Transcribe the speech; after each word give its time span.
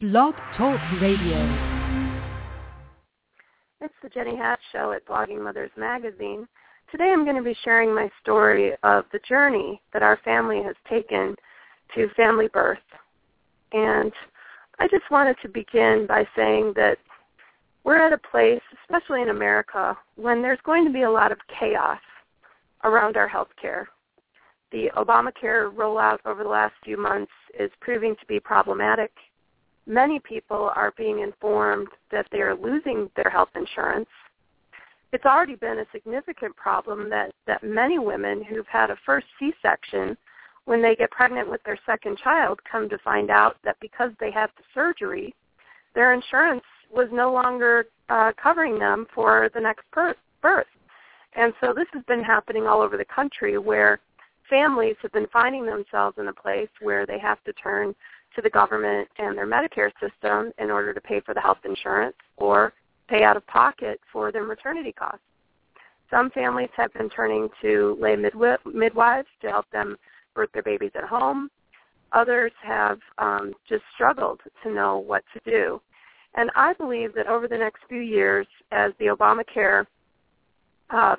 Blog 0.00 0.36
Talk 0.56 0.78
Radio. 1.00 1.38
It's 3.80 3.92
the 4.00 4.08
Jenny 4.08 4.36
Hatch 4.36 4.60
Show 4.70 4.92
at 4.92 5.04
Blogging 5.04 5.42
Mothers 5.42 5.72
Magazine. 5.76 6.46
Today 6.92 7.10
I'm 7.12 7.24
going 7.24 7.34
to 7.34 7.42
be 7.42 7.56
sharing 7.64 7.92
my 7.92 8.08
story 8.22 8.74
of 8.84 9.06
the 9.10 9.18
journey 9.28 9.82
that 9.92 10.04
our 10.04 10.16
family 10.24 10.62
has 10.62 10.76
taken 10.88 11.34
to 11.96 12.08
family 12.10 12.46
birth. 12.46 12.78
And 13.72 14.12
I 14.78 14.86
just 14.86 15.10
wanted 15.10 15.34
to 15.42 15.48
begin 15.48 16.06
by 16.06 16.24
saying 16.36 16.74
that 16.76 16.98
we're 17.82 18.06
at 18.06 18.12
a 18.12 18.18
place, 18.18 18.62
especially 18.84 19.22
in 19.22 19.30
America, 19.30 19.98
when 20.14 20.42
there's 20.42 20.60
going 20.62 20.84
to 20.84 20.92
be 20.92 21.02
a 21.02 21.10
lot 21.10 21.32
of 21.32 21.38
chaos 21.58 21.98
around 22.84 23.16
our 23.16 23.26
health 23.26 23.50
care. 23.60 23.88
The 24.70 24.92
Obamacare 24.96 25.74
rollout 25.74 26.18
over 26.24 26.44
the 26.44 26.48
last 26.48 26.74
few 26.84 26.96
months 26.96 27.32
is 27.58 27.72
proving 27.80 28.14
to 28.14 28.26
be 28.26 28.38
problematic 28.38 29.10
many 29.88 30.20
people 30.20 30.70
are 30.76 30.92
being 30.96 31.20
informed 31.20 31.88
that 32.12 32.26
they 32.30 32.40
are 32.40 32.54
losing 32.54 33.10
their 33.16 33.30
health 33.30 33.48
insurance. 33.56 34.08
It's 35.12 35.24
already 35.24 35.54
been 35.54 35.78
a 35.78 35.86
significant 35.90 36.54
problem 36.54 37.08
that, 37.08 37.32
that 37.46 37.64
many 37.64 37.98
women 37.98 38.44
who've 38.44 38.66
had 38.66 38.90
a 38.90 38.96
first 39.06 39.26
C-section, 39.38 40.16
when 40.66 40.82
they 40.82 40.94
get 40.94 41.10
pregnant 41.10 41.50
with 41.50 41.62
their 41.64 41.78
second 41.86 42.18
child, 42.18 42.60
come 42.70 42.90
to 42.90 42.98
find 42.98 43.30
out 43.30 43.56
that 43.64 43.76
because 43.80 44.10
they 44.20 44.30
had 44.30 44.50
the 44.58 44.64
surgery, 44.74 45.34
their 45.94 46.12
insurance 46.12 46.62
was 46.94 47.08
no 47.10 47.32
longer 47.32 47.86
uh, 48.10 48.32
covering 48.40 48.78
them 48.78 49.06
for 49.14 49.50
the 49.54 49.60
next 49.60 49.84
birth. 49.92 50.66
And 51.34 51.54
so 51.60 51.72
this 51.72 51.88
has 51.94 52.02
been 52.04 52.22
happening 52.22 52.66
all 52.66 52.82
over 52.82 52.98
the 52.98 53.04
country 53.04 53.56
where 53.56 54.00
families 54.50 54.96
have 55.02 55.12
been 55.12 55.26
finding 55.32 55.64
themselves 55.64 56.18
in 56.18 56.28
a 56.28 56.32
place 56.32 56.68
where 56.80 57.06
they 57.06 57.18
have 57.18 57.42
to 57.44 57.52
turn 57.54 57.94
to 58.34 58.42
the 58.42 58.50
government 58.50 59.08
and 59.18 59.36
their 59.36 59.46
Medicare 59.46 59.90
system 60.00 60.52
in 60.58 60.70
order 60.70 60.92
to 60.92 61.00
pay 61.00 61.20
for 61.20 61.34
the 61.34 61.40
health 61.40 61.58
insurance 61.64 62.16
or 62.36 62.72
pay 63.08 63.24
out 63.24 63.36
of 63.36 63.46
pocket 63.46 64.00
for 64.12 64.30
their 64.30 64.44
maternity 64.44 64.92
costs. 64.92 65.20
Some 66.10 66.30
families 66.30 66.70
have 66.76 66.92
been 66.94 67.10
turning 67.10 67.48
to 67.62 67.96
lay 68.00 68.16
midwives 68.16 69.28
to 69.42 69.48
help 69.48 69.70
them 69.70 69.96
birth 70.34 70.50
their 70.52 70.62
babies 70.62 70.92
at 70.94 71.04
home. 71.04 71.50
Others 72.12 72.52
have 72.62 72.98
um, 73.18 73.52
just 73.68 73.82
struggled 73.94 74.40
to 74.62 74.72
know 74.72 74.98
what 74.98 75.22
to 75.34 75.50
do. 75.50 75.80
And 76.34 76.50
I 76.54 76.72
believe 76.74 77.14
that 77.14 77.26
over 77.26 77.48
the 77.48 77.58
next 77.58 77.80
few 77.88 78.00
years, 78.00 78.46
as 78.70 78.92
the 78.98 79.06
Obamacare 79.06 79.86
uh, 80.90 81.16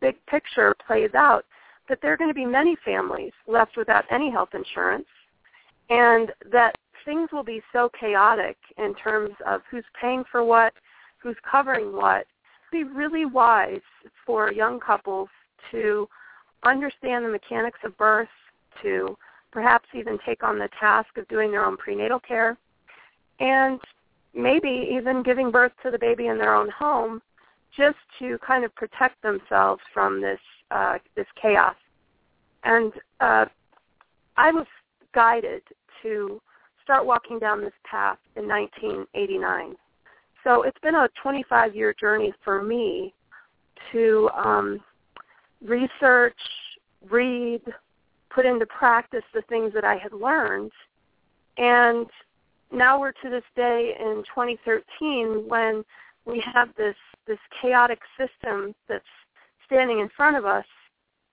big 0.00 0.16
picture 0.26 0.74
plays 0.86 1.10
out, 1.14 1.44
that 1.88 1.98
there 2.00 2.12
are 2.12 2.16
going 2.16 2.30
to 2.30 2.34
be 2.34 2.46
many 2.46 2.76
families 2.84 3.32
left 3.46 3.76
without 3.76 4.04
any 4.10 4.30
health 4.30 4.50
insurance 4.54 5.06
and 5.90 6.32
that 6.50 6.74
things 7.04 7.30
will 7.32 7.44
be 7.44 7.62
so 7.72 7.90
chaotic 7.98 8.56
in 8.78 8.94
terms 8.94 9.30
of 9.46 9.62
who's 9.70 9.84
paying 10.00 10.24
for 10.30 10.44
what, 10.44 10.72
who's 11.18 11.36
covering 11.48 11.92
what. 11.92 12.26
It'd 12.72 12.88
be 12.88 12.96
really 12.96 13.24
wise 13.24 13.80
for 14.24 14.52
young 14.52 14.80
couples 14.80 15.28
to 15.70 16.08
understand 16.64 17.24
the 17.24 17.28
mechanics 17.30 17.78
of 17.84 17.96
birth, 17.96 18.28
to 18.82 19.16
perhaps 19.52 19.86
even 19.94 20.18
take 20.26 20.42
on 20.42 20.58
the 20.58 20.68
task 20.78 21.16
of 21.16 21.26
doing 21.28 21.50
their 21.50 21.64
own 21.64 21.76
prenatal 21.76 22.20
care, 22.20 22.58
and 23.40 23.80
maybe 24.34 24.88
even 24.92 25.22
giving 25.22 25.50
birth 25.50 25.72
to 25.82 25.90
the 25.90 25.98
baby 25.98 26.26
in 26.26 26.38
their 26.38 26.54
own 26.54 26.68
home 26.70 27.22
just 27.76 27.96
to 28.18 28.38
kind 28.38 28.64
of 28.64 28.74
protect 28.74 29.20
themselves 29.22 29.80
from 29.92 30.20
this 30.20 30.40
uh, 30.70 30.98
this 31.14 31.26
chaos. 31.40 31.76
And 32.64 32.92
uh, 33.20 33.46
I 34.36 34.50
was 34.50 34.66
guided 35.16 35.62
to 36.02 36.40
start 36.84 37.06
walking 37.06 37.38
down 37.38 37.62
this 37.62 37.72
path 37.90 38.18
in 38.36 38.46
1989. 38.46 39.74
So 40.44 40.62
it's 40.62 40.78
been 40.82 40.94
a 40.94 41.08
25-year 41.24 41.94
journey 41.98 42.32
for 42.44 42.62
me 42.62 43.14
to 43.92 44.28
um, 44.36 44.80
research, 45.64 46.38
read, 47.10 47.62
put 48.30 48.44
into 48.44 48.66
practice 48.66 49.24
the 49.32 49.42
things 49.48 49.72
that 49.72 49.84
I 49.84 49.96
had 49.96 50.12
learned. 50.12 50.70
And 51.56 52.06
now 52.70 53.00
we're 53.00 53.12
to 53.12 53.30
this 53.30 53.42
day 53.56 53.96
in 53.98 54.22
2013 54.34 55.48
when 55.48 55.82
we 56.26 56.44
have 56.52 56.68
this, 56.76 56.94
this 57.26 57.38
chaotic 57.62 58.00
system 58.18 58.74
that's 58.86 59.04
standing 59.64 60.00
in 60.00 60.10
front 60.14 60.36
of 60.36 60.44
us 60.44 60.66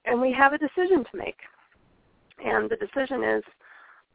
and 0.05 0.21
we 0.21 0.31
have 0.31 0.53
a 0.53 0.57
decision 0.57 1.03
to 1.11 1.17
make. 1.17 1.37
And 2.43 2.69
the 2.69 2.77
decision 2.77 3.23
is 3.23 3.43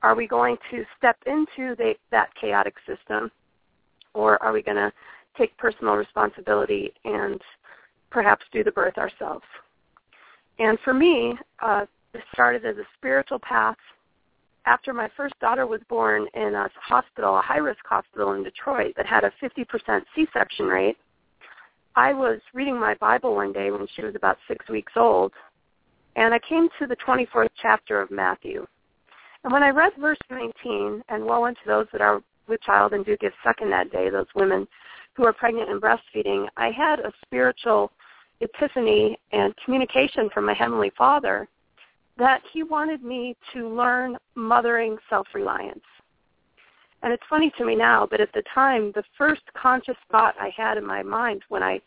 are 0.02 0.14
we 0.14 0.26
going 0.26 0.56
to 0.70 0.84
step 0.96 1.16
into 1.26 1.74
the, 1.76 1.94
that 2.10 2.28
chaotic 2.40 2.74
system 2.86 3.30
or 4.14 4.42
are 4.42 4.52
we 4.52 4.62
going 4.62 4.76
to 4.76 4.92
take 5.36 5.56
personal 5.56 5.94
responsibility 5.94 6.92
and 7.04 7.40
perhaps 8.10 8.44
do 8.52 8.64
the 8.64 8.72
birth 8.72 8.98
ourselves? 8.98 9.44
And 10.58 10.78
for 10.84 10.92
me, 10.92 11.34
uh, 11.60 11.86
this 12.12 12.22
started 12.32 12.64
as 12.64 12.76
a 12.76 12.86
spiritual 12.96 13.38
path. 13.38 13.76
After 14.66 14.92
my 14.92 15.08
first 15.16 15.38
daughter 15.40 15.66
was 15.66 15.80
born 15.88 16.26
in 16.34 16.54
a 16.54 16.68
hospital, 16.80 17.38
a 17.38 17.42
high-risk 17.42 17.80
hospital 17.86 18.32
in 18.32 18.42
Detroit 18.42 18.94
that 18.96 19.06
had 19.06 19.24
a 19.24 19.32
50% 19.42 20.02
C-section 20.14 20.66
rate, 20.66 20.98
I 21.96 22.12
was 22.12 22.40
reading 22.54 22.78
my 22.78 22.94
Bible 22.94 23.34
one 23.34 23.52
day 23.52 23.70
when 23.70 23.86
she 23.96 24.02
was 24.02 24.14
about 24.14 24.36
six 24.46 24.68
weeks 24.68 24.92
old, 24.94 25.32
and 26.16 26.34
I 26.34 26.38
came 26.38 26.68
to 26.78 26.86
the 26.86 26.96
24th 26.96 27.48
chapter 27.60 28.00
of 28.00 28.10
Matthew. 28.10 28.66
And 29.44 29.52
when 29.52 29.62
I 29.62 29.70
read 29.70 29.92
verse 30.00 30.18
19, 30.30 31.02
and 31.08 31.24
woe 31.24 31.44
unto 31.44 31.60
those 31.66 31.86
that 31.92 32.00
are 32.00 32.20
with 32.48 32.60
child 32.62 32.92
and 32.92 33.04
do 33.04 33.16
give 33.18 33.32
suck 33.44 33.60
in 33.60 33.70
that 33.70 33.92
day, 33.92 34.10
those 34.10 34.26
women 34.34 34.66
who 35.14 35.24
are 35.24 35.32
pregnant 35.32 35.70
and 35.70 35.80
breastfeeding, 35.80 36.46
I 36.56 36.70
had 36.70 37.00
a 37.00 37.12
spiritual 37.24 37.92
epiphany 38.40 39.18
and 39.32 39.54
communication 39.64 40.30
from 40.32 40.46
my 40.46 40.54
Heavenly 40.54 40.92
Father 40.96 41.48
that 42.16 42.42
he 42.52 42.62
wanted 42.62 43.02
me 43.02 43.36
to 43.52 43.68
learn 43.68 44.16
mothering 44.34 44.96
self-reliance. 45.08 45.84
And 47.02 47.12
it's 47.12 47.22
funny 47.30 47.52
to 47.58 47.64
me 47.64 47.76
now, 47.76 48.08
but 48.10 48.20
at 48.20 48.32
the 48.32 48.42
time, 48.52 48.90
the 48.94 49.04
first 49.16 49.42
conscious 49.56 49.96
thought 50.10 50.34
I 50.40 50.50
had 50.56 50.78
in 50.78 50.86
my 50.86 51.02
mind 51.02 51.42
when 51.48 51.62
I 51.62 51.80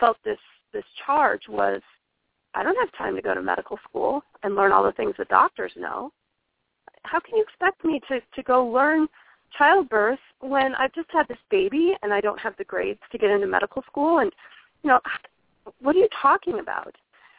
felt 0.00 0.16
this, 0.24 0.38
this 0.72 0.84
charge 1.06 1.42
was, 1.48 1.80
I 2.54 2.64
don't 2.64 2.78
have 2.78 2.90
time 2.98 3.14
to 3.14 3.22
go 3.22 3.32
to 3.32 3.42
medical 3.42 3.78
school 3.88 4.22
and 4.42 4.56
learn 4.56 4.72
all 4.72 4.82
the 4.82 4.92
things 4.92 5.14
that 5.18 5.28
doctors 5.28 5.72
know 5.76 6.12
how 7.06 7.20
can 7.20 7.36
you 7.36 7.42
expect 7.42 7.84
me 7.84 8.00
to, 8.08 8.20
to 8.20 8.42
go 8.42 8.66
learn 8.66 9.06
childbirth 9.56 10.18
when 10.40 10.74
I've 10.74 10.92
just 10.92 11.08
had 11.10 11.28
this 11.28 11.38
baby 11.50 11.94
and 12.02 12.12
I 12.12 12.20
don't 12.20 12.40
have 12.40 12.54
the 12.58 12.64
grades 12.64 13.00
to 13.12 13.18
get 13.18 13.30
into 13.30 13.46
medical 13.46 13.82
school? 13.90 14.18
And, 14.18 14.32
you 14.82 14.88
know, 14.88 15.00
what 15.80 15.96
are 15.96 15.98
you 15.98 16.08
talking 16.20 16.58
about? 16.60 16.94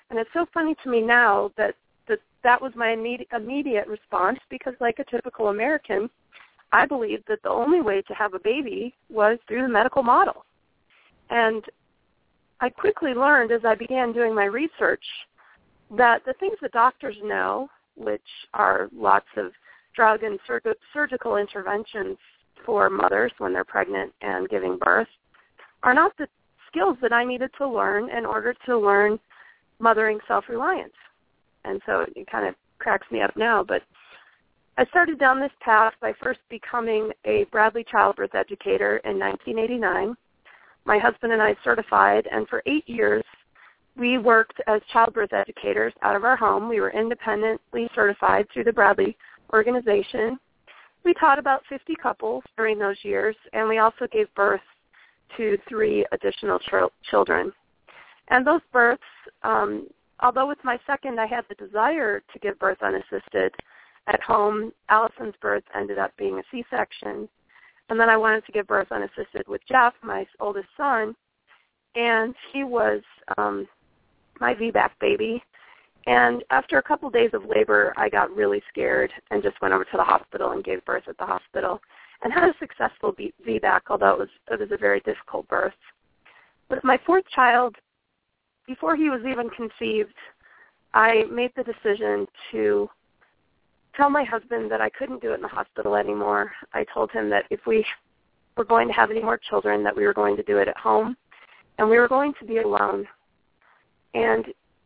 And 0.09 0.17
it's 0.19 0.29
so 0.33 0.45
funny 0.53 0.75
to 0.83 0.89
me 0.89 1.01
now 1.01 1.51
that 1.57 1.75
that, 2.07 2.19
that 2.43 2.61
was 2.61 2.71
my 2.75 2.91
immediate, 2.91 3.27
immediate 3.35 3.87
response 3.87 4.39
because 4.49 4.73
like 4.79 4.99
a 4.99 5.11
typical 5.11 5.49
American, 5.49 6.09
I 6.71 6.85
believed 6.85 7.23
that 7.27 7.43
the 7.43 7.49
only 7.49 7.81
way 7.81 8.01
to 8.01 8.13
have 8.13 8.33
a 8.33 8.39
baby 8.39 8.93
was 9.09 9.37
through 9.47 9.63
the 9.63 9.67
medical 9.67 10.03
model. 10.03 10.45
And 11.29 11.63
I 12.59 12.69
quickly 12.69 13.13
learned 13.13 13.51
as 13.51 13.61
I 13.65 13.75
began 13.75 14.13
doing 14.13 14.33
my 14.33 14.45
research 14.45 15.03
that 15.95 16.23
the 16.25 16.33
things 16.33 16.57
that 16.61 16.71
doctors 16.71 17.15
know 17.23 17.69
which 17.97 18.21
are 18.53 18.89
lots 18.93 19.27
of 19.35 19.51
drug 19.95 20.23
and 20.23 20.39
sur- 20.45 20.61
surgical 20.93 21.37
interventions 21.37 22.17
for 22.65 22.89
mothers 22.89 23.31
when 23.39 23.53
they're 23.53 23.63
pregnant 23.63 24.13
and 24.21 24.49
giving 24.49 24.77
birth, 24.77 25.07
are 25.83 25.93
not 25.93 26.15
the 26.17 26.27
skills 26.67 26.97
that 27.01 27.13
I 27.13 27.23
needed 27.23 27.51
to 27.57 27.67
learn 27.67 28.09
in 28.09 28.25
order 28.25 28.53
to 28.65 28.77
learn 28.77 29.19
mothering 29.79 30.19
self-reliance. 30.27 30.93
And 31.65 31.81
so 31.85 32.05
it 32.15 32.29
kind 32.29 32.47
of 32.47 32.55
cracks 32.79 33.07
me 33.11 33.21
up 33.21 33.35
now, 33.35 33.63
but 33.63 33.81
I 34.77 34.85
started 34.85 35.19
down 35.19 35.39
this 35.39 35.51
path 35.59 35.93
by 35.99 36.13
first 36.21 36.39
becoming 36.49 37.11
a 37.25 37.45
Bradley 37.51 37.83
childbirth 37.89 38.35
educator 38.35 38.97
in 38.97 39.17
1989. 39.17 40.15
My 40.85 40.99
husband 40.99 41.33
and 41.33 41.41
I 41.41 41.55
certified, 41.63 42.27
and 42.31 42.47
for 42.47 42.61
eight 42.67 42.87
years 42.87 43.23
we 43.97 44.17
worked 44.17 44.61
as 44.67 44.81
childbirth 44.91 45.33
educators 45.33 45.93
out 46.01 46.15
of 46.15 46.23
our 46.23 46.35
home. 46.35 46.69
We 46.69 46.79
were 46.79 46.91
independently 46.91 47.89
certified 47.95 48.47
through 48.53 48.65
the 48.65 48.73
Bradley 48.73 49.17
organization. 49.53 50.37
We 51.03 51.13
taught 51.13 51.39
about 51.39 51.63
50 51.69 51.95
couples 51.95 52.43
during 52.57 52.77
those 52.77 52.97
years, 53.03 53.35
and 53.53 53.67
we 53.67 53.79
also 53.79 54.07
gave 54.11 54.33
birth 54.35 54.61
to 55.37 55.57
three 55.67 56.05
additional 56.11 56.59
ch- 56.59 56.91
children. 57.09 57.51
And 58.29 58.45
those 58.45 58.61
births, 58.71 59.01
um, 59.43 59.87
although 60.19 60.47
with 60.47 60.57
my 60.63 60.77
second 60.85 61.19
I 61.19 61.25
had 61.25 61.45
the 61.49 61.55
desire 61.55 62.19
to 62.19 62.39
give 62.39 62.59
birth 62.59 62.79
unassisted 62.81 63.53
at 64.07 64.21
home, 64.21 64.71
Allison's 64.89 65.35
birth 65.41 65.63
ended 65.75 65.97
up 65.97 66.11
being 66.17 66.39
a 66.39 66.43
C-section. 66.51 67.27
And 67.89 67.99
then 67.99 68.09
I 68.09 68.17
wanted 68.17 68.45
to 68.45 68.51
give 68.51 68.67
birth 68.67 68.91
unassisted 68.91 69.47
with 69.47 69.61
Jeff, 69.67 69.93
my 70.03 70.25
oldest 70.39 70.67
son, 70.75 71.15
and 71.95 72.35
he 72.51 72.63
was 72.63 73.01
um, 73.37 73.67
my 74.39 74.53
VBAC 74.53 74.91
baby. 74.99 75.43
And 76.05 76.43
after 76.51 76.77
a 76.77 76.83
couple 76.83 77.09
days 77.09 77.31
of 77.33 77.43
labor, 77.45 77.93
I 77.97 78.09
got 78.09 78.33
really 78.33 78.61
scared 78.69 79.11
and 79.29 79.43
just 79.43 79.61
went 79.61 79.73
over 79.73 79.83
to 79.83 79.97
the 79.97 80.03
hospital 80.03 80.51
and 80.51 80.63
gave 80.63 80.83
birth 80.85 81.03
at 81.07 81.17
the 81.17 81.25
hospital. 81.25 81.81
and 82.23 82.33
had 82.33 82.43
a 82.49 82.53
successful 82.59 83.13
VBAC, 83.13 83.81
although 83.89 84.13
it 84.13 84.19
was 84.19 84.29
it 84.49 84.59
was 84.59 84.71
a 84.71 84.77
very 84.77 84.99
difficult 85.01 85.47
birth. 85.47 85.73
With 86.69 86.83
my 86.83 86.99
fourth 87.05 87.25
child, 87.33 87.75
before 88.65 88.95
he 88.95 89.09
was 89.09 89.21
even 89.25 89.49
conceived, 89.49 90.15
I 90.93 91.25
made 91.31 91.51
the 91.55 91.63
decision 91.63 92.25
to 92.51 92.89
tell 93.95 94.09
my 94.09 94.23
husband 94.23 94.71
that 94.71 94.81
I 94.81 94.89
couldn't 94.89 95.21
do 95.21 95.31
it 95.31 95.35
in 95.35 95.41
the 95.41 95.47
hospital 95.47 95.95
anymore. 95.95 96.51
I 96.73 96.85
told 96.93 97.11
him 97.11 97.29
that 97.29 97.45
if 97.49 97.61
we 97.65 97.85
were 98.55 98.65
going 98.65 98.87
to 98.87 98.93
have 98.93 99.11
any 99.11 99.21
more 99.21 99.37
children, 99.37 99.83
that 99.83 99.95
we 99.95 100.05
were 100.05 100.13
going 100.13 100.35
to 100.37 100.43
do 100.43 100.57
it 100.57 100.67
at 100.67 100.77
home, 100.77 101.15
and 101.77 101.89
we 101.89 101.97
were 101.97 102.07
going 102.07 102.33
to 102.39 102.45
be 102.45 102.57
alone. 102.57 103.07
And 104.13 104.45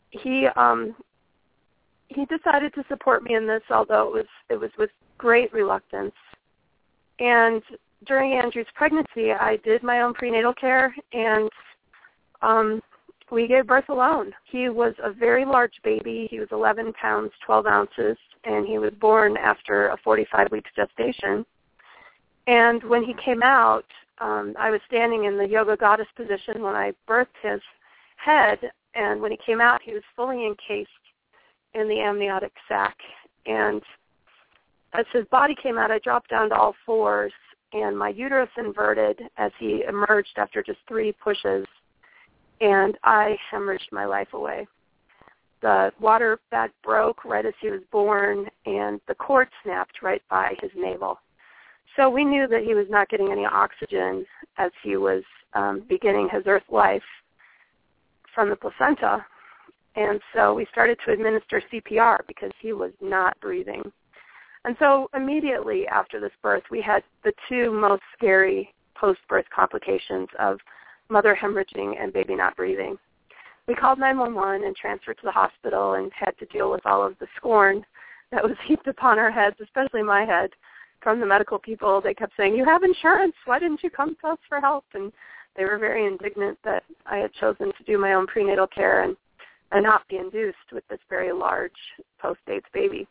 he 0.09 0.47
um, 0.56 0.95
he 2.07 2.25
decided 2.25 2.73
to 2.73 2.83
support 2.89 3.23
me 3.23 3.35
in 3.35 3.47
this, 3.47 3.63
although 3.69 4.07
it 4.07 4.13
was 4.13 4.25
it 4.50 4.56
was 4.59 4.71
with 4.77 4.89
great 5.18 5.51
reluctance. 5.53 6.13
And 7.19 7.62
during 8.06 8.33
Andrew's 8.33 8.68
pregnancy, 8.73 9.31
I 9.31 9.57
did 9.63 9.83
my 9.83 10.01
own 10.01 10.13
prenatal 10.13 10.53
care, 10.53 10.94
and 11.13 11.50
um, 12.41 12.81
we 13.31 13.47
gave 13.47 13.68
birth 13.68 13.89
alone. 13.89 14.33
He 14.45 14.69
was 14.69 14.94
a 15.03 15.12
very 15.12 15.45
large 15.45 15.75
baby. 15.83 16.27
He 16.29 16.39
was 16.39 16.50
11 16.51 16.94
pounds 16.94 17.31
12 17.45 17.65
ounces, 17.65 18.17
and 18.44 18.65
he 18.65 18.79
was 18.79 18.91
born 19.00 19.38
after 19.38 19.89
a 19.89 19.97
45 20.03 20.51
weeks 20.51 20.71
gestation. 20.75 21.45
And 22.47 22.83
when 22.83 23.03
he 23.03 23.13
came 23.24 23.44
out, 23.44 23.85
um, 24.19 24.56
I 24.59 24.69
was 24.71 24.81
standing 24.88 25.25
in 25.25 25.38
the 25.38 25.47
yoga 25.47 25.77
goddess 25.77 26.07
position 26.15 26.62
when 26.62 26.75
I 26.75 26.94
birthed 27.07 27.27
his 27.41 27.62
head, 28.17 28.59
and 28.95 29.21
when 29.21 29.31
he 29.31 29.38
came 29.45 29.61
out, 29.61 29.81
he 29.81 29.93
was 29.93 30.03
fully 30.15 30.45
encased 30.45 30.89
in 31.73 31.88
the 31.88 31.99
amniotic 31.99 32.51
sac. 32.67 32.95
And 33.45 33.81
as 34.93 35.05
his 35.13 35.25
body 35.25 35.55
came 35.61 35.77
out, 35.77 35.91
I 35.91 35.99
dropped 35.99 36.29
down 36.29 36.49
to 36.49 36.55
all 36.55 36.75
fours, 36.85 37.31
and 37.73 37.97
my 37.97 38.09
uterus 38.09 38.49
inverted 38.57 39.21
as 39.38 39.51
he 39.59 39.83
emerged 39.88 40.38
after 40.38 40.61
just 40.61 40.79
three 40.88 41.13
pushes, 41.13 41.65
and 42.59 42.97
I 43.03 43.38
hemorrhaged 43.51 43.91
my 43.91 44.05
life 44.05 44.33
away. 44.33 44.67
The 45.61 45.91
water 45.99 46.39
bag 46.49 46.71
broke 46.83 47.23
right 47.23 47.45
as 47.45 47.53
he 47.61 47.69
was 47.69 47.81
born, 47.91 48.49
and 48.65 48.99
the 49.07 49.15
cord 49.15 49.47
snapped 49.63 50.01
right 50.01 50.21
by 50.29 50.55
his 50.59 50.71
navel. 50.75 51.19
So 51.95 52.09
we 52.09 52.25
knew 52.25 52.47
that 52.47 52.63
he 52.63 52.73
was 52.73 52.88
not 52.89 53.09
getting 53.09 53.31
any 53.31 53.45
oxygen 53.45 54.25
as 54.57 54.71
he 54.83 54.97
was 54.97 55.23
um, 55.53 55.83
beginning 55.88 56.29
his 56.29 56.43
earth 56.47 56.63
life 56.69 57.03
from 58.33 58.49
the 58.49 58.55
placenta. 58.55 59.25
And 59.95 60.21
so 60.33 60.53
we 60.53 60.65
started 60.71 60.97
to 61.05 61.11
administer 61.11 61.61
CPR 61.71 62.19
because 62.27 62.51
he 62.61 62.73
was 62.73 62.91
not 63.01 63.39
breathing. 63.41 63.91
And 64.63 64.75
so 64.79 65.09
immediately 65.15 65.87
after 65.87 66.19
this 66.19 66.31
birth, 66.41 66.63
we 66.69 66.81
had 66.81 67.03
the 67.23 67.33
two 67.49 67.71
most 67.71 68.03
scary 68.15 68.73
post-birth 68.95 69.45
complications 69.53 70.29
of 70.39 70.59
mother 71.09 71.37
hemorrhaging 71.39 72.01
and 72.01 72.13
baby 72.13 72.35
not 72.35 72.55
breathing. 72.55 72.97
We 73.67 73.75
called 73.75 73.99
911 73.99 74.65
and 74.65 74.75
transferred 74.75 75.17
to 75.17 75.25
the 75.25 75.31
hospital 75.31 75.93
and 75.93 76.11
had 76.13 76.37
to 76.39 76.45
deal 76.45 76.71
with 76.71 76.85
all 76.85 77.05
of 77.05 77.17
the 77.19 77.27
scorn 77.37 77.85
that 78.31 78.43
was 78.43 78.55
heaped 78.67 78.87
upon 78.87 79.19
our 79.19 79.31
heads, 79.31 79.55
especially 79.61 80.03
my 80.03 80.25
head, 80.25 80.51
from 81.01 81.19
the 81.19 81.25
medical 81.25 81.57
people. 81.57 81.99
They 81.99 82.13
kept 82.13 82.33
saying, 82.37 82.55
"You 82.55 82.65
have 82.65 82.83
insurance. 82.83 83.35
Why 83.45 83.59
didn't 83.59 83.83
you 83.83 83.89
come 83.89 84.15
to 84.21 84.27
us 84.29 84.39
for 84.47 84.59
help?" 84.59 84.85
And 84.93 85.11
they 85.56 85.65
were 85.65 85.77
very 85.77 86.06
indignant 86.06 86.57
that 86.63 86.83
I 87.06 87.18
had 87.18 87.33
chosen 87.33 87.68
to 87.68 87.83
do 87.86 87.98
my 87.98 88.13
own 88.13 88.27
prenatal 88.27 88.68
care 88.68 89.03
and, 89.03 89.15
and 89.71 89.83
not 89.83 90.07
be 90.07 90.18
induced 90.18 90.71
with 90.71 90.88
this 90.89 91.00
very 91.09 91.31
large 91.31 91.71
post-dates 92.19 92.68
baby. 92.74 93.07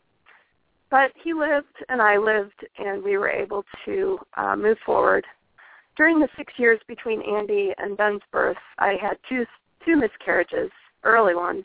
But 0.90 1.12
he 1.22 1.32
lived 1.32 1.84
and 1.88 2.02
I 2.02 2.16
lived, 2.16 2.66
and 2.78 3.02
we 3.02 3.16
were 3.16 3.30
able 3.30 3.64
to 3.84 4.18
uh, 4.36 4.56
move 4.56 4.78
forward. 4.84 5.24
During 5.96 6.18
the 6.18 6.28
six 6.36 6.52
years 6.56 6.80
between 6.88 7.22
Andy 7.22 7.72
and 7.78 7.96
Ben's 7.96 8.22
birth, 8.32 8.56
I 8.78 8.96
had 9.00 9.18
two 9.28 9.44
two 9.84 9.96
miscarriages, 9.96 10.70
early 11.04 11.34
ones, 11.34 11.64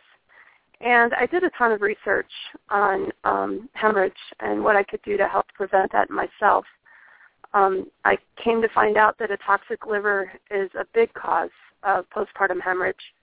and 0.81 1.13
I 1.13 1.25
did 1.25 1.44
a 1.44 1.50
ton 1.57 1.72
of 1.72 1.81
research 1.81 2.31
on 2.69 3.12
um, 3.24 3.69
hemorrhage 3.74 4.13
and 4.39 4.63
what 4.63 4.75
I 4.75 4.83
could 4.83 5.01
do 5.04 5.18
to 5.18 5.27
help 5.27 5.45
prevent 5.54 5.92
that 5.92 6.10
myself. 6.10 6.66
Um, 7.55 7.89
I 8.03 8.17
came 8.43 8.61
to 8.61 8.69
find 8.69 8.97
out 8.97 9.17
that 9.17 9.31
a 9.31 9.37
toxic 9.37 9.87
liver 9.87 10.29
is 10.51 10.69
a 10.77 10.85
big 10.93 11.11
cause 11.13 11.49
of 11.83 12.05
postpartum 12.09 12.61
hemorrhage. 12.61 13.13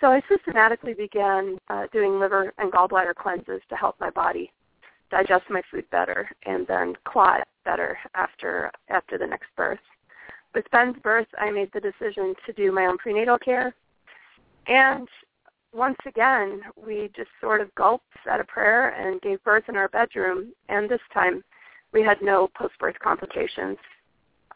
So 0.00 0.08
I 0.08 0.20
systematically 0.28 0.92
began 0.92 1.56
uh, 1.70 1.86
doing 1.92 2.18
liver 2.18 2.52
and 2.58 2.72
gallbladder 2.72 3.14
cleanses 3.14 3.62
to 3.70 3.76
help 3.76 3.98
my 4.00 4.10
body 4.10 4.52
digest 5.08 5.44
my 5.48 5.62
food 5.70 5.88
better 5.90 6.28
and 6.44 6.66
then 6.66 6.94
clot 7.04 7.46
better 7.64 7.96
after 8.14 8.72
after 8.88 9.16
the 9.16 9.26
next 9.26 9.46
birth. 9.56 9.78
With 10.52 10.68
Ben's 10.72 10.96
birth, 11.02 11.28
I 11.38 11.50
made 11.52 11.70
the 11.72 11.80
decision 11.80 12.34
to 12.44 12.52
do 12.52 12.72
my 12.72 12.86
own 12.86 12.98
prenatal 12.98 13.38
care. 13.38 13.72
And 14.66 15.08
once 15.72 15.98
again, 16.06 16.62
we 16.76 17.10
just 17.14 17.30
sort 17.40 17.60
of 17.60 17.72
gulped, 17.76 18.06
said 18.24 18.40
a 18.40 18.44
prayer, 18.44 18.88
and 18.94 19.20
gave 19.20 19.42
birth 19.44 19.64
in 19.68 19.76
our 19.76 19.88
bedroom. 19.88 20.52
And 20.68 20.88
this 20.88 21.00
time, 21.14 21.44
we 21.96 22.02
had 22.02 22.20
no 22.20 22.48
post-birth 22.54 22.98
complications. 23.02 23.78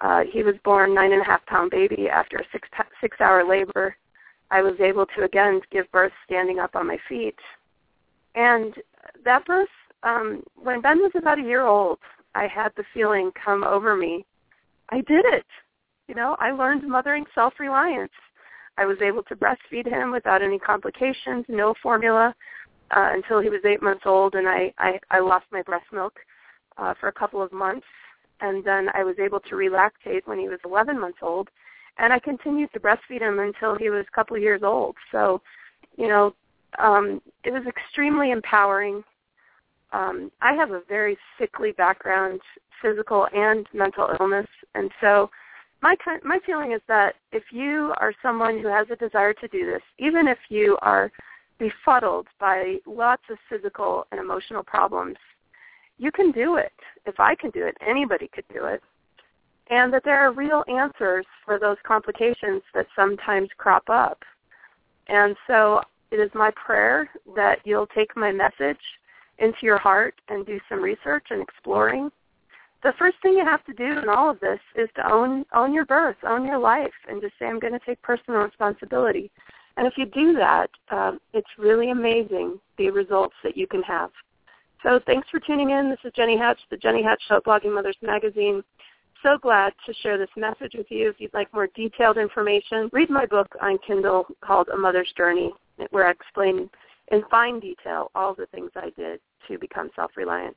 Uh, 0.02 0.20
he 0.30 0.42
was 0.42 0.54
born 0.62 0.94
nine 0.94 1.12
and 1.12 1.22
a 1.22 1.24
half 1.24 1.44
pound 1.46 1.70
baby 1.70 2.06
after 2.06 2.36
a 2.36 2.44
six 2.52 2.68
six 3.00 3.18
hour 3.18 3.48
labor. 3.48 3.96
I 4.50 4.60
was 4.60 4.74
able 4.78 5.06
to 5.16 5.24
again 5.24 5.62
give 5.72 5.90
birth 5.90 6.12
standing 6.26 6.58
up 6.58 6.76
on 6.76 6.86
my 6.86 6.98
feet, 7.08 7.38
and 8.34 8.74
that 9.24 9.46
birth, 9.46 9.68
um, 10.02 10.42
when 10.54 10.82
Ben 10.82 10.98
was 10.98 11.12
about 11.16 11.38
a 11.38 11.42
year 11.42 11.66
old, 11.66 11.98
I 12.34 12.46
had 12.46 12.72
the 12.76 12.84
feeling 12.92 13.30
come 13.42 13.64
over 13.64 13.96
me. 13.96 14.26
I 14.90 14.96
did 14.96 15.24
it. 15.24 15.46
You 16.08 16.16
know, 16.16 16.36
I 16.40 16.50
learned 16.50 16.86
mothering 16.86 17.24
self-reliance. 17.34 18.12
I 18.76 18.84
was 18.84 18.98
able 19.00 19.22
to 19.24 19.36
breastfeed 19.36 19.86
him 19.86 20.10
without 20.10 20.42
any 20.42 20.58
complications, 20.58 21.46
no 21.48 21.74
formula, 21.82 22.34
uh, 22.90 23.08
until 23.12 23.40
he 23.40 23.48
was 23.48 23.60
eight 23.64 23.82
months 23.82 24.02
old, 24.04 24.34
and 24.34 24.46
I, 24.48 24.74
I, 24.78 24.98
I 25.10 25.20
lost 25.20 25.46
my 25.52 25.62
breast 25.62 25.86
milk 25.92 26.18
uh, 26.78 26.94
for 26.98 27.08
a 27.08 27.12
couple 27.12 27.42
of 27.42 27.52
months, 27.52 27.86
and 28.40 28.64
then 28.64 28.88
I 28.94 29.04
was 29.04 29.16
able 29.18 29.40
to 29.40 29.56
relactate 29.56 30.26
when 30.26 30.38
he 30.38 30.48
was 30.48 30.58
11 30.64 30.98
months 30.98 31.18
old, 31.22 31.48
and 31.98 32.12
I 32.12 32.18
continued 32.18 32.72
to 32.72 32.80
breastfeed 32.80 33.20
him 33.20 33.38
until 33.38 33.76
he 33.76 33.90
was 33.90 34.06
a 34.08 34.14
couple 34.14 34.36
of 34.36 34.42
years 34.42 34.62
old. 34.62 34.96
So, 35.12 35.42
you 35.96 36.08
know, 36.08 36.34
um, 36.78 37.20
it 37.44 37.52
was 37.52 37.62
extremely 37.66 38.30
empowering. 38.30 39.02
Um, 39.92 40.30
I 40.40 40.54
have 40.54 40.70
a 40.70 40.82
very 40.88 41.18
sickly 41.38 41.72
background, 41.72 42.40
physical 42.80 43.26
and 43.34 43.66
mental 43.74 44.08
illness, 44.18 44.46
and 44.74 44.90
so 45.00 45.30
my 45.82 45.96
my 46.24 46.38
feeling 46.44 46.72
is 46.72 46.80
that 46.88 47.14
if 47.32 47.44
you 47.52 47.94
are 47.98 48.12
someone 48.22 48.60
who 48.60 48.68
has 48.68 48.86
a 48.90 48.96
desire 48.96 49.32
to 49.34 49.48
do 49.48 49.66
this, 49.66 49.82
even 49.98 50.28
if 50.28 50.38
you 50.48 50.78
are 50.82 51.10
befuddled 51.58 52.26
by 52.38 52.76
lots 52.86 53.22
of 53.30 53.38
physical 53.48 54.06
and 54.10 54.20
emotional 54.20 54.62
problems, 54.62 55.16
you 56.00 56.10
can 56.10 56.32
do 56.32 56.56
it. 56.56 56.72
If 57.04 57.20
I 57.20 57.34
can 57.34 57.50
do 57.50 57.66
it, 57.66 57.76
anybody 57.86 58.28
could 58.34 58.46
do 58.52 58.64
it. 58.64 58.82
And 59.68 59.92
that 59.92 60.02
there 60.02 60.18
are 60.18 60.32
real 60.32 60.64
answers 60.66 61.26
for 61.44 61.58
those 61.58 61.76
complications 61.86 62.62
that 62.74 62.86
sometimes 62.96 63.50
crop 63.58 63.84
up. 63.88 64.18
And 65.08 65.36
so 65.46 65.82
it 66.10 66.16
is 66.16 66.30
my 66.34 66.50
prayer 66.52 67.08
that 67.36 67.58
you'll 67.64 67.86
take 67.86 68.16
my 68.16 68.32
message 68.32 68.80
into 69.38 69.58
your 69.62 69.78
heart 69.78 70.14
and 70.28 70.46
do 70.46 70.58
some 70.68 70.82
research 70.82 71.26
and 71.30 71.42
exploring. 71.42 72.10
The 72.82 72.94
first 72.98 73.16
thing 73.22 73.34
you 73.34 73.44
have 73.44 73.64
to 73.66 73.74
do 73.74 73.98
in 73.98 74.08
all 74.08 74.30
of 74.30 74.40
this 74.40 74.58
is 74.74 74.88
to 74.96 75.12
own 75.12 75.44
own 75.52 75.74
your 75.74 75.84
birth, 75.84 76.16
own 76.26 76.46
your 76.46 76.58
life, 76.58 76.92
and 77.08 77.20
just 77.20 77.34
say, 77.38 77.46
I'm 77.46 77.60
going 77.60 77.74
to 77.74 77.86
take 77.86 78.00
personal 78.00 78.40
responsibility. 78.40 79.30
And 79.76 79.86
if 79.86 79.94
you 79.98 80.06
do 80.06 80.32
that, 80.34 80.70
um, 80.90 81.20
it's 81.34 81.48
really 81.58 81.90
amazing 81.90 82.58
the 82.78 82.90
results 82.90 83.34
that 83.44 83.56
you 83.56 83.66
can 83.66 83.82
have. 83.82 84.10
So 84.82 84.98
thanks 85.06 85.28
for 85.30 85.40
tuning 85.40 85.70
in. 85.70 85.90
This 85.90 85.98
is 86.04 86.12
Jenny 86.16 86.38
Hatch, 86.38 86.58
the 86.70 86.76
Jenny 86.76 87.02
Hatch 87.02 87.20
Show, 87.28 87.40
Blogging 87.40 87.74
Mothers 87.74 87.98
Magazine. 88.00 88.62
So 89.22 89.36
glad 89.36 89.74
to 89.84 89.92
share 90.02 90.16
this 90.16 90.30
message 90.36 90.72
with 90.74 90.86
you. 90.88 91.10
If 91.10 91.16
you'd 91.20 91.34
like 91.34 91.52
more 91.52 91.68
detailed 91.74 92.16
information, 92.16 92.88
read 92.92 93.10
my 93.10 93.26
book 93.26 93.48
on 93.60 93.78
Kindle 93.86 94.24
called 94.40 94.68
A 94.72 94.76
Mother's 94.76 95.12
Journey, 95.16 95.52
where 95.90 96.06
I 96.06 96.12
explain 96.12 96.70
in 97.12 97.22
fine 97.30 97.60
detail 97.60 98.10
all 98.14 98.34
the 98.34 98.46
things 98.46 98.70
I 98.74 98.90
did 98.96 99.20
to 99.48 99.58
become 99.58 99.90
self-reliant. 99.94 100.56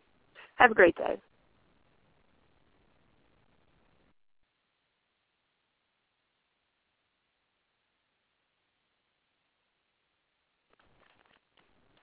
Have 0.56 0.72
a 0.72 0.75
great 0.75 0.96
day. 0.96 1.18